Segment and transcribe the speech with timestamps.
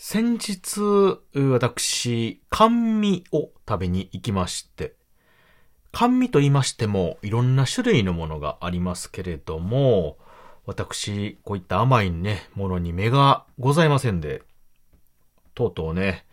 [0.00, 4.94] 先日、私、甘味を食べに行きまして、
[5.90, 10.16] 甘味と言いましても、いろんな種類のものがありますけれども、
[10.66, 14.42] 私、こういった甘いね、ものに目がございませんで、
[15.56, 16.26] とうとうね、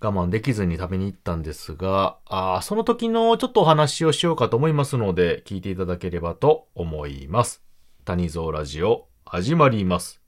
[0.00, 7.62] 我慢できずに食べに行ったんですが、あその時のちょっとお話をしようかと思いますので、聞いていただければと思います。
[8.04, 10.20] 谷蔵ラジオ、始まります。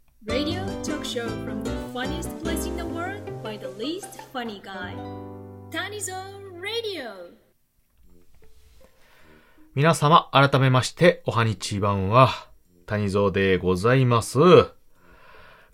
[4.34, 4.97] Funny guy.
[5.70, 6.12] Tanizo
[6.61, 7.37] Radio.
[9.77, 12.30] 皆様、改めまして、おはにちばんは、
[12.87, 14.41] 谷蔵でございます。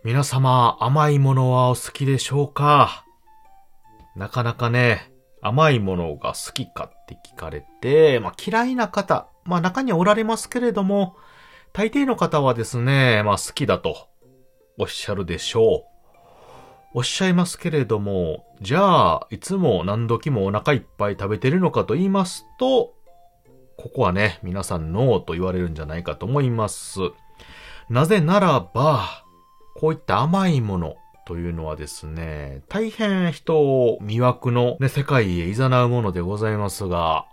[0.04, 3.06] 皆様、甘いものはお好きでしょうか？
[4.14, 11.16] なかなかね、甘いものが好きかって聞かれて、まあ嫌いな方、まあ中にはおられますけれども、
[11.72, 14.10] 大抵の方はですね、まあ好きだと
[14.76, 15.90] おっしゃるでしょう。
[16.92, 22.94] おっしゃいますけれども、じゃあ、いつも何時もお腹いっぱい食べてるのかと言いますと、
[23.76, 27.00] ここはね、皆さんノーと言われるんじゃないかと思います。
[27.88, 29.24] なぜならば、
[29.76, 37.26] こういった甘いものというのはですね、大変人を魅惑の、ね、世界へ誘うものでございますが、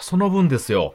[0.00, 0.94] その分ですよ。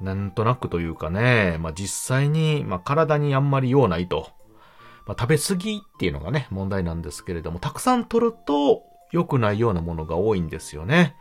[0.00, 4.28] なんとなくというかね、まあ、実際に、まあ、体にあんまり用ないと。
[5.06, 11.16] まあ、食べ過ぎっていうのがね、問題なんですけれども、たくさん取ると良くないようなものが多いんですよね。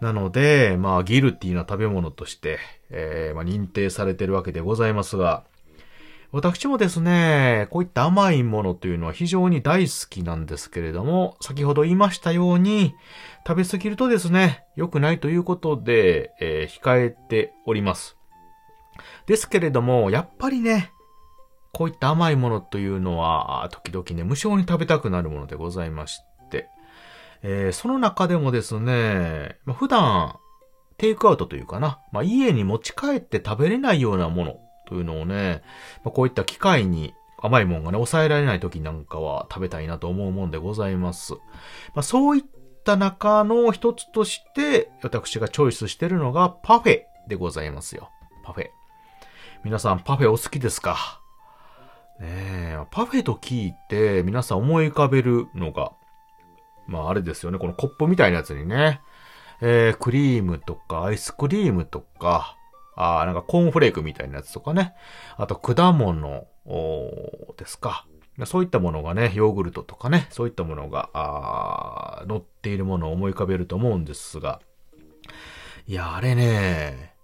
[0.00, 2.58] なので、まあ、ギルティな食べ物として、
[2.90, 5.44] えーまあ、認定されてるわけでございますが、
[6.30, 12.94] 私もですね、こういった甘いものというのは非常に大好きなんですけれども、先ほど言いましたように、
[13.46, 18.16] 食べ過ぎるとですね、良くないということで、えー控えております。
[19.26, 20.92] ですけれども、やっぱりね、
[21.78, 26.68] こういった甘いものというのは、時々ね、無性に食べたくなるものでございまして、
[27.42, 30.34] えーその中でもですね、まあ、普段、
[30.96, 34.56] テイクアウトというかな、まあ、家に持ち帰って食べれないようなもの
[34.88, 35.62] というのをね、
[36.02, 41.34] まあ、こういった機会に甘いもんがね、抑えられない時なんかは食べたいなと思うもんでございます。
[41.94, 42.44] まあ、そういっ
[42.84, 48.10] た中の一つとして、私がチョイスしてるのがパフェでございますよ。
[48.42, 48.66] パフェ。
[49.62, 51.20] 皆さんパフェお好きですか？
[52.20, 55.92] ねえ、パフェと聞いて皆さん思い浮かべるのが、
[56.86, 59.00] まああれですよね、このコップみたいなやつにね、
[59.60, 62.56] えー、クリームとかアイスクリームとか、
[62.96, 64.94] あーなんかコーンフレークみたいなやつとかね、
[65.36, 66.46] あと果物
[67.56, 68.06] ですか。
[68.44, 74.60] そういったものがね、ヨーグルトとかね、そういったものが、あ乗っているものを思い浮かべると思うんですが、
[75.86, 77.14] いや、あれね、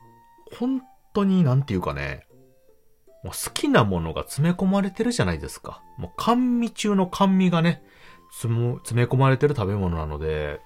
[0.59, 0.83] 本
[1.13, 2.27] 当になんていうかね、
[3.25, 5.83] もう好きなものが詰め込まれてるじゃないですか。
[5.97, 7.83] もう甘味中の甘味がね、
[8.31, 8.53] 詰
[8.93, 10.61] め込まれてる食べ物なので、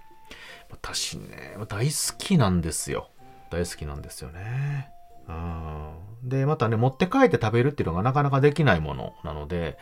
[0.71, 3.11] 私ね、大好きなんですよ。
[3.51, 4.91] 大好きなんですよね。
[5.29, 6.29] うん。
[6.29, 9.79] で、またね、持って帰って食べるっていうのがなかなかできないものなので、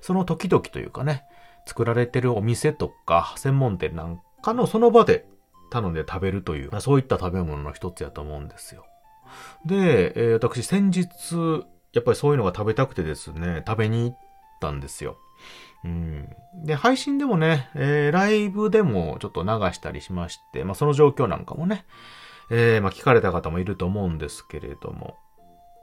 [0.00, 1.24] その時々というかね、
[1.66, 5.26] 作られてるお店とか専門店なんかのその場で
[5.70, 8.86] 頼んで食べるという、そういった食べ物の一つやと思うんですよ。
[9.66, 11.08] で、えー私先日、
[11.94, 14.18] やっぱりそういうのが食べたくてですね、食べに行っ
[14.60, 15.16] たんですよ。
[15.84, 16.28] うん。
[16.64, 21.84] で、配信でもね、えーライブでもちょっと流したりしまして、まあその状況なんかもね、
[22.50, 25.16] えーまあ聞かれた方もいると思うんですけれども、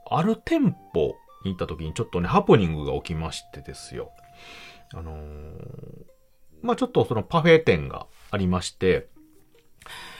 [0.10, 4.12] ある店舗に行った時にちょっとね、ハプニングが起きましてですよ。
[4.94, 6.06] あのー
[6.64, 9.08] まあちょっとそのパフェ店がありまして、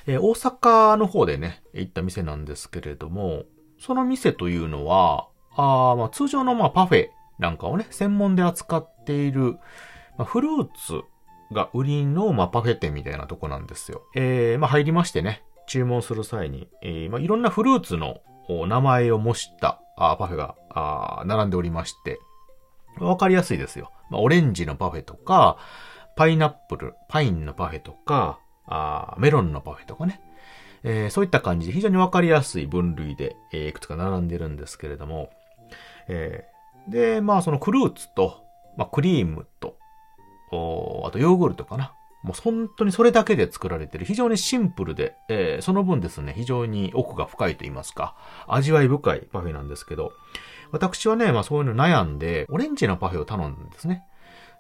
[0.08, 3.44] えー大阪の方でね、行った店なんですけれども、
[3.80, 9.58] その店というのは、あまあ通常のまあパフェなんかをね、専門で扱っている、
[10.18, 11.02] まあ、フルーツ
[11.52, 14.04] が売りのまあパフェ店みたいなとこなんですよ。
[14.16, 18.22] えーまあ入りましてね、注文する際に、えーまあいろんなフルーツの
[18.68, 22.20] 名前を模したあパフェがあ並んでおりまして、
[23.00, 23.92] わかりやすいですよ。
[24.10, 25.58] まあ、オレンジのパフェとか、
[26.16, 30.22] パイナップル、パインのパフェとか、あメロンのパフェとかね。
[30.84, 35.30] えーそういった感じで非常にわかりやすい分類で、えーいくつか並んでるんですけれども、
[36.08, 36.52] えー
[36.88, 38.44] で、まあそのフルーツと、
[38.76, 39.78] まあクリームと、
[40.52, 41.94] おあとヨーグルトかな。
[42.24, 48.16] もう本当にそれだけで作られてる非常にシンプルで、えーその分ですね、非常に奥が深いと言いますか、
[48.48, 50.12] 味わい深いパフェなんですけど、
[50.72, 54.04] 私はね、まあそういうの悩んで、オレンジのパフェを頼んだんですね。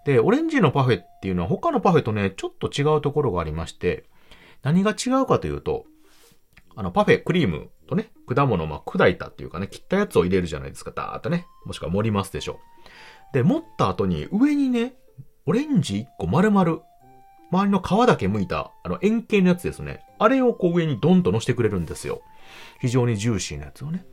[0.05, 4.05] で、オレンジのパフェっていうのは他のパフェとね、ちょっと違うところがありまして、
[4.63, 5.85] 何が違うかというと、
[6.75, 11.45] あの、パフェ、クリームとね、果物まあ砕いたっていうかね、切ったやつを入れるじゃないですか、ダーッとね。
[11.65, 12.59] もしくは盛りますでしょ
[13.33, 13.33] う。
[13.33, 14.95] で、盛った後に上にね、
[15.45, 16.79] オレンジ1個丸々、
[17.51, 20.05] 周りの皮だけ剥いた、あの、円形のやつですね。
[20.19, 22.21] あれをこう上にドンと乗せてくれるんですよ。
[22.79, 24.05] 非常にジューシーなやつをね。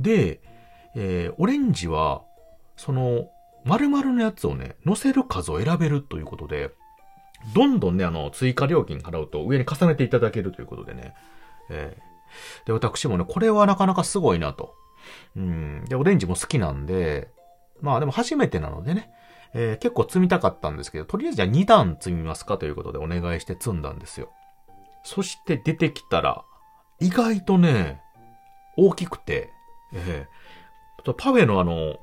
[0.00, 0.40] で、
[0.94, 2.22] えー、オレンジは、
[2.76, 3.28] その、
[3.66, 6.70] 丸々のやつをね、乗せる数を選べるということで、
[7.54, 11.14] どんどんね、あの、追加料金払うと上に重ねていただけるということでね。
[11.70, 12.07] えー、
[12.66, 14.74] で、私もね、これはなかなかすごいなと。
[15.36, 15.84] うん。
[15.86, 17.30] で、オレンジも好きなんで、
[17.80, 19.10] まあでも初めてなのでね、
[19.54, 24.30] えー、結構積みたかったんですけど、とりあえずじゃあ2段積みますかということでお願いして積んだんですよ。
[25.04, 26.44] そして出てきたら、
[27.00, 28.02] 意外とね、
[28.76, 29.50] 大きくて、
[29.92, 31.96] えー、パフェのあの、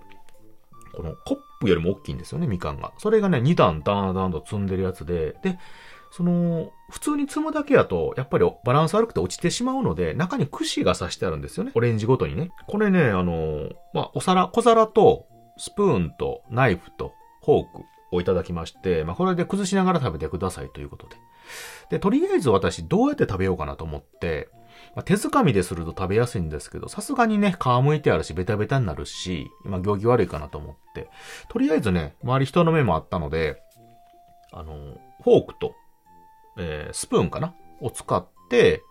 [0.95, 2.94] このコップよりも大きいんですよね、みかんが。
[2.98, 5.60] それがね、2段ダーダーンと積んでるやつで、で、
[6.11, 11.71] その、普通に積むだけやと、やっぱりバランス悪くて落ちてしまうので、中に串が刺してあるんですよね。
[11.75, 12.51] オレンジごとにね。
[12.67, 17.13] これね、あの、まあ、お皿、小皿と、スプーンと、ナイフと、
[17.43, 21.15] フォークをいただきまして、まあ、これで崩しながら食べてくださいということで。
[21.89, 24.49] で、とりあえず私どうやって食べようかなと思って、
[24.95, 31.09] まあ、手づかみですると食べやすいんですけど、さすがにね、皮むいてあるし、ベタベタになるし、今行儀悪いかなと思って、
[31.49, 33.61] とりあえずね、周り人の目もあったので、
[34.51, 35.75] あの、フォークと、
[36.57, 37.53] えー、スプーンかな？
[37.81, 38.81] を使って、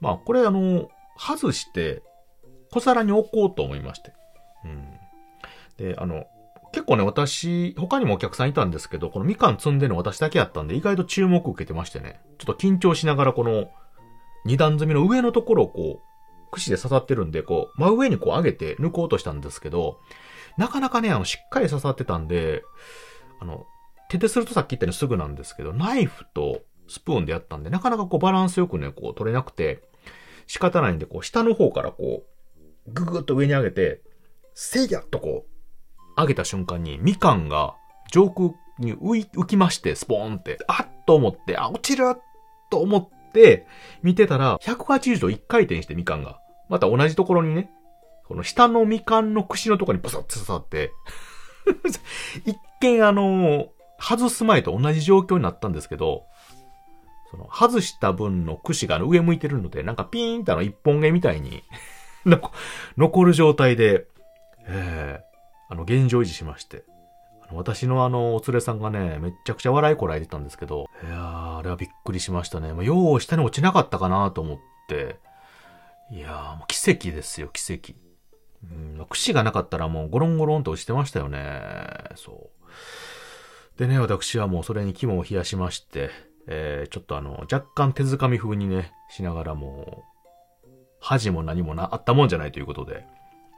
[0.00, 2.02] まあ、これあの、外して、
[2.70, 4.12] 小皿に置こうと思いまして。
[4.64, 4.88] うん。
[5.78, 6.26] で、あの、
[6.72, 13.70] 結構ね、私、他にもお客さんいたんですけど、このみかん積んでるの私だけやったんで、意外と注目受けてましてね、ちょっと緊張しながらこの、
[14.44, 19.98] 二段積みの上のところをこう、串で刺さってるんで、こう、真上にこう上げて抜こうとしたんですけど、
[20.58, 22.62] なかなかね、あの、しっかり刺さってたんで、
[23.40, 23.66] あの、
[24.08, 29.82] 手でするとさっき言ったようにすぐなんですけど、ナイフとスプーンでやったんで、なかなかこうバランスよくね、こう取れなくて、
[30.46, 32.24] 仕方ないんで、こう、下の方からこ
[32.86, 34.00] う、ぐぐっと上に上げて、
[34.54, 37.74] せいやっとこう、上げた瞬間に、みかんが
[38.10, 42.04] 上空に浮きまして、スポーンって、あっと思って、あ、落ちる
[42.70, 43.66] と思って、
[44.02, 46.40] 見てたら、180度1回転してみかんが。
[46.68, 47.70] また同じところにね、
[48.26, 50.92] この下のみかんの串のところにポサッと刺さって
[52.44, 53.68] 一見あの、
[54.00, 56.24] 外す前と同じ状況になったんですけど、
[57.30, 61.62] その、外した分の串が上向いてるので、なんかピーンとあの一本毛みたいに
[62.96, 64.06] 残る状態で、
[64.66, 66.84] えー、あの、現状維持しまして。
[67.48, 72.72] あの私のあの、お連れさんがね、めちゃくちゃ笑いこらえてたんですけど、いやー、あれはびっくりしましたね。
[72.72, 74.58] もう、よう下に落ちなかったかなと思っ
[74.88, 75.20] て、
[76.10, 77.94] いやー、もう奇跡ですよ、奇跡。
[78.64, 81.60] うん、串がなかったらもうゴロンゴロンと落ちてましたよね。
[82.16, 82.50] そ
[83.76, 83.78] う。
[83.78, 86.10] でね、私はもうそれに肝を冷やしまして、
[86.48, 90.04] えー、ちょっとあの、若干手づかみ風にね、しながらも、
[91.00, 93.04] 恥も何もな、あったもんじゃないということで、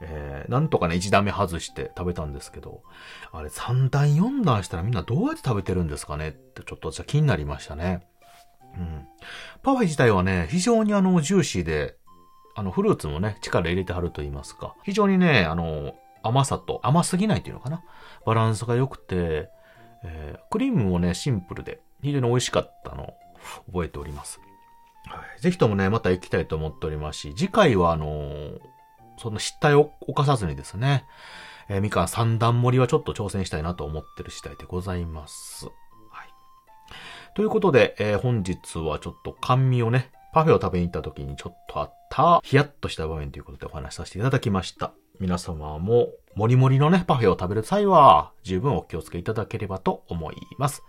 [0.01, 2.83] えー、なんとかね、1段目外して食べたんですけど、
[3.31, 8.07] あれ3段4段したらみんなどうやって食べてるんですかねってちょっとじゃ気になりましたね。
[8.77, 9.07] うん。
[9.63, 11.97] パフェ自体はね、非常にあの、ジューシーで、
[12.55, 14.75] あの、フルーツもね、力入れてはると言いますか。
[14.83, 17.83] 非常にね、あの、甘さと、甘すぎないっていうのかな。
[18.25, 19.49] バランスが良くて、
[20.03, 23.13] えー、クリームもね、シンプルで、非常に美味しかったのを
[23.71, 24.39] 覚えております。
[25.07, 25.41] はい。
[25.41, 28.59] ぜひともね、また行きたいと思っておりますし、次回はあのー
[29.19, 31.05] その失態を犯さずにですね、
[31.67, 35.65] えー、みかん三段盛りはちょっと挑戦したいなと思ってる次第でございます。
[35.65, 35.73] はい。
[37.35, 44.93] ということで、えー、本日はちょっと甘味をね、パフェを食べに行った時にちょっとあった、ヒヤッとした場面ということでお話しさせていただきました。
[45.19, 50.81] 皆様も、もりもりのね、パフェを食べる際は、十分お気をつけいただければと思います。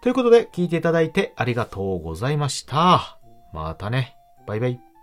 [0.00, 3.18] ということで、聞いていただいてありがとうございました。
[3.52, 4.16] またね。
[4.46, 4.93] バイバイ。